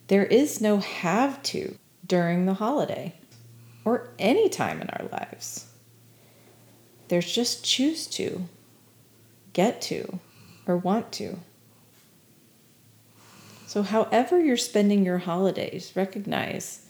There 0.08 0.26
is 0.26 0.62
no 0.62 0.78
have 0.78 1.42
to 1.44 1.78
during 2.06 2.46
the 2.46 2.56
holiday 2.56 3.14
or 3.84 4.10
any 4.20 4.50
time 4.50 4.82
in 4.82 4.90
our 4.90 5.08
lives. 5.12 5.68
There's 7.08 7.32
just 7.32 7.64
choose 7.64 8.08
to, 8.08 8.46
get 9.54 9.82
to, 9.84 10.20
or 10.68 10.76
want 10.76 11.12
to. 11.14 11.40
So, 13.68 13.84
however 13.84 14.40
you're 14.40 14.58
spending 14.58 15.06
your 15.06 15.20
holidays, 15.20 15.92
recognize 15.96 16.86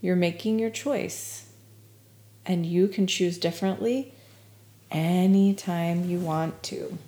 you're 0.00 0.16
making 0.16 0.58
your 0.58 0.70
choice 0.70 1.48
and 2.44 2.66
you 2.66 2.88
can 2.88 3.06
choose 3.06 3.38
differently 3.38 4.12
anytime 4.90 6.04
you 6.04 6.18
want 6.18 6.62
to. 6.64 6.98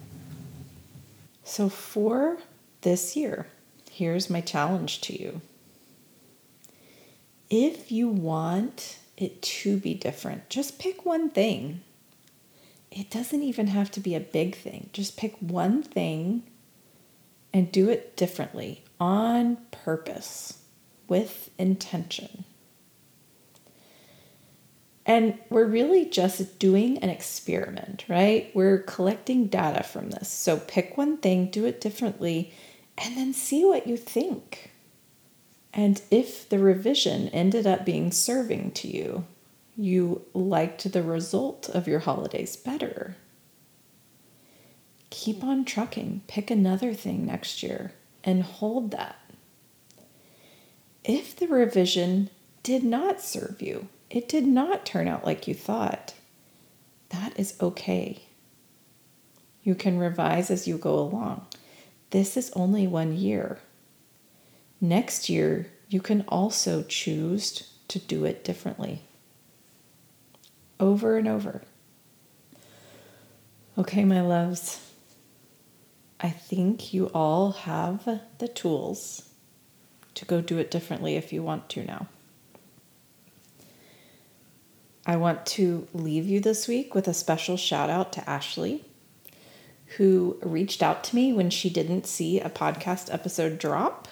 So, 1.42 1.68
for 1.68 2.38
this 2.82 3.16
year, 3.16 3.48
here's 3.90 4.30
my 4.30 4.40
challenge 4.40 5.00
to 5.02 5.20
you 5.20 5.40
if 7.50 7.92
you 7.92 8.08
want 8.08 8.98
it 9.16 9.42
to 9.42 9.76
be 9.76 9.94
different, 9.94 10.48
just 10.48 10.78
pick 10.78 11.04
one 11.04 11.30
thing. 11.30 11.82
It 12.90 13.10
doesn't 13.10 13.42
even 13.42 13.68
have 13.68 13.90
to 13.92 14.00
be 14.00 14.14
a 14.14 14.20
big 14.20 14.56
thing. 14.56 14.90
Just 14.92 15.16
pick 15.16 15.36
one 15.40 15.82
thing 15.82 16.44
and 17.52 17.70
do 17.70 17.88
it 17.88 18.16
differently 18.16 18.84
on 19.00 19.58
purpose 19.70 20.60
with 21.08 21.50
intention. 21.58 22.44
And 25.06 25.38
we're 25.50 25.66
really 25.66 26.06
just 26.06 26.58
doing 26.58 26.98
an 26.98 27.10
experiment, 27.10 28.04
right? 28.08 28.50
We're 28.54 28.78
collecting 28.78 29.48
data 29.48 29.82
from 29.82 30.10
this. 30.10 30.30
So 30.30 30.56
pick 30.56 30.96
one 30.96 31.18
thing, 31.18 31.50
do 31.50 31.66
it 31.66 31.80
differently, 31.80 32.52
and 32.96 33.16
then 33.16 33.34
see 33.34 33.64
what 33.64 33.86
you 33.86 33.96
think. 33.96 34.70
And 35.74 36.00
if 36.10 36.48
the 36.48 36.60
revision 36.60 37.28
ended 37.30 37.66
up 37.66 37.84
being 37.84 38.12
serving 38.12 38.70
to 38.72 38.88
you, 38.88 39.26
you 39.76 40.24
liked 40.32 40.92
the 40.92 41.02
result 41.02 41.68
of 41.68 41.88
your 41.88 41.98
holidays 41.98 42.56
better, 42.56 43.16
keep 45.10 45.42
on 45.42 45.64
trucking. 45.64 46.22
Pick 46.28 46.50
another 46.50 46.94
thing 46.94 47.26
next 47.26 47.62
year 47.62 47.92
and 48.22 48.42
hold 48.42 48.92
that. 48.92 49.16
If 51.02 51.36
the 51.36 51.48
revision 51.48 52.30
did 52.62 52.84
not 52.84 53.20
serve 53.20 53.60
you, 53.60 53.88
it 54.10 54.28
did 54.28 54.46
not 54.46 54.86
turn 54.86 55.08
out 55.08 55.24
like 55.24 55.48
you 55.48 55.54
thought, 55.54 56.14
that 57.10 57.38
is 57.38 57.56
okay. 57.60 58.22
You 59.64 59.74
can 59.74 59.98
revise 59.98 60.50
as 60.50 60.68
you 60.68 60.78
go 60.78 60.98
along. 60.98 61.46
This 62.10 62.36
is 62.36 62.52
only 62.54 62.86
one 62.86 63.16
year. 63.16 63.58
Next 64.84 65.30
year, 65.30 65.68
you 65.88 66.02
can 66.02 66.26
also 66.28 66.82
choose 66.82 67.72
to 67.88 67.98
do 67.98 68.26
it 68.26 68.44
differently. 68.44 69.00
Over 70.78 71.16
and 71.16 71.26
over. 71.26 71.62
Okay, 73.78 74.04
my 74.04 74.20
loves, 74.20 74.92
I 76.20 76.28
think 76.28 76.92
you 76.92 77.06
all 77.14 77.52
have 77.52 78.20
the 78.36 78.46
tools 78.46 79.30
to 80.16 80.26
go 80.26 80.42
do 80.42 80.58
it 80.58 80.70
differently 80.70 81.16
if 81.16 81.32
you 81.32 81.42
want 81.42 81.70
to 81.70 81.86
now. 81.86 82.06
I 85.06 85.16
want 85.16 85.46
to 85.46 85.88
leave 85.94 86.26
you 86.26 86.40
this 86.40 86.68
week 86.68 86.94
with 86.94 87.08
a 87.08 87.14
special 87.14 87.56
shout 87.56 87.88
out 87.88 88.12
to 88.12 88.28
Ashley, 88.28 88.84
who 89.96 90.36
reached 90.42 90.82
out 90.82 91.02
to 91.04 91.16
me 91.16 91.32
when 91.32 91.48
she 91.48 91.70
didn't 91.70 92.06
see 92.06 92.38
a 92.38 92.50
podcast 92.50 93.10
episode 93.10 93.58
drop 93.58 94.08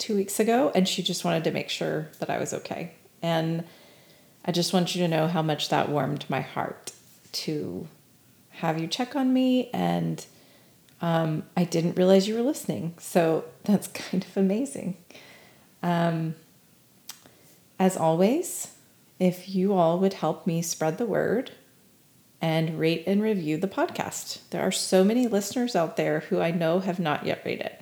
two 0.00 0.16
weeks 0.16 0.40
ago, 0.40 0.72
and 0.74 0.88
she 0.88 1.02
just 1.02 1.24
wanted 1.24 1.44
to 1.44 1.50
make 1.50 1.68
sure 1.68 2.08
that 2.18 2.30
I 2.30 2.38
was 2.38 2.52
okay. 2.52 2.94
And 3.22 3.64
I 4.44 4.52
just 4.52 4.72
want 4.72 4.94
you 4.94 5.02
to 5.02 5.08
know 5.08 5.28
how 5.28 5.42
much 5.42 5.68
that 5.68 5.88
warmed 5.88 6.24
my 6.28 6.40
heart 6.40 6.92
to 7.32 7.86
have 8.50 8.80
you 8.80 8.88
check 8.88 9.14
on 9.14 9.32
me. 9.32 9.70
And 9.72 10.24
um, 11.00 11.44
I 11.56 11.64
didn't 11.64 11.96
realize 11.96 12.26
you 12.26 12.34
were 12.34 12.42
listening. 12.42 12.94
So 12.98 13.44
that's 13.64 13.88
kind 13.88 14.24
of 14.24 14.36
amazing. 14.36 14.96
Um, 15.82 16.34
as 17.78 17.96
always, 17.96 18.74
if 19.18 19.48
you 19.48 19.74
all 19.74 19.98
would 19.98 20.14
help 20.14 20.46
me 20.46 20.62
spread 20.62 20.98
the 20.98 21.06
word, 21.06 21.52
and 22.40 22.78
rate 22.78 23.04
and 23.06 23.22
review 23.22 23.56
the 23.56 23.68
podcast. 23.68 24.38
There 24.50 24.62
are 24.62 24.72
so 24.72 25.04
many 25.04 25.26
listeners 25.26 25.76
out 25.76 25.96
there 25.96 26.20
who 26.20 26.40
I 26.40 26.50
know 26.50 26.80
have 26.80 26.98
not 26.98 27.26
yet 27.26 27.42
rated. 27.44 27.72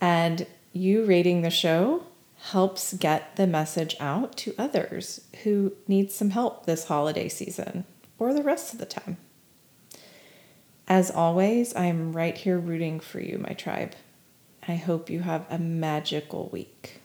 And 0.00 0.46
you 0.72 1.04
rating 1.04 1.42
the 1.42 1.50
show 1.50 2.04
helps 2.50 2.94
get 2.94 3.36
the 3.36 3.46
message 3.46 3.94
out 4.00 4.36
to 4.36 4.54
others 4.58 5.20
who 5.44 5.72
need 5.86 6.10
some 6.10 6.30
help 6.30 6.66
this 6.66 6.86
holiday 6.86 7.28
season 7.28 7.84
or 8.18 8.34
the 8.34 8.42
rest 8.42 8.72
of 8.72 8.78
the 8.78 8.86
time. 8.86 9.16
As 10.88 11.10
always, 11.10 11.74
I 11.74 11.86
am 11.86 12.12
right 12.12 12.36
here 12.36 12.58
rooting 12.58 13.00
for 13.00 13.20
you, 13.20 13.38
my 13.38 13.54
tribe. 13.54 13.94
I 14.66 14.74
hope 14.74 15.08
you 15.08 15.20
have 15.20 15.46
a 15.50 15.58
magical 15.58 16.48
week. 16.52 17.00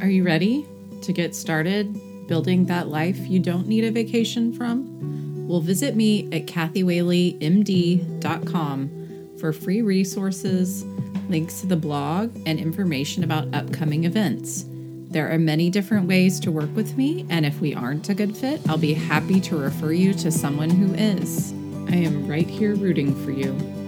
Are 0.00 0.08
you 0.08 0.24
ready 0.24 0.66
to 1.02 1.12
get 1.12 1.34
started 1.34 1.92
building 2.26 2.66
that 2.66 2.88
life 2.88 3.18
you 3.18 3.38
don't 3.40 3.66
need 3.66 3.84
a 3.84 3.90
vacation 3.90 4.52
from? 4.52 5.29
Well, 5.50 5.60
visit 5.60 5.96
me 5.96 6.26
at 6.26 6.46
kathywhaleymd.com 6.46 9.36
for 9.40 9.52
free 9.52 9.82
resources, 9.82 10.84
links 11.28 11.60
to 11.62 11.66
the 11.66 11.74
blog, 11.74 12.30
and 12.46 12.60
information 12.60 13.24
about 13.24 13.52
upcoming 13.52 14.04
events. 14.04 14.64
There 14.68 15.28
are 15.28 15.40
many 15.40 15.68
different 15.68 16.06
ways 16.06 16.38
to 16.40 16.52
work 16.52 16.72
with 16.76 16.96
me, 16.96 17.26
and 17.30 17.44
if 17.44 17.60
we 17.60 17.74
aren't 17.74 18.08
a 18.08 18.14
good 18.14 18.36
fit, 18.36 18.60
I'll 18.68 18.78
be 18.78 18.94
happy 18.94 19.40
to 19.40 19.56
refer 19.56 19.90
you 19.90 20.14
to 20.14 20.30
someone 20.30 20.70
who 20.70 20.94
is. 20.94 21.50
I 21.92 21.96
am 21.96 22.28
right 22.28 22.46
here 22.46 22.76
rooting 22.76 23.12
for 23.24 23.32
you. 23.32 23.79